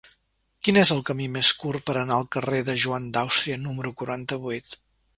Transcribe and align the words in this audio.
Quin 0.67 0.79
és 0.83 0.91
el 0.95 1.03
camí 1.09 1.27
més 1.35 1.51
curt 1.59 1.85
per 1.91 1.95
anar 2.05 2.17
al 2.17 2.27
carrer 2.37 2.65
de 2.71 2.77
Joan 2.87 3.09
d'Àustria 3.19 3.63
número 3.67 3.97
quaranta-vuit? 4.03 4.79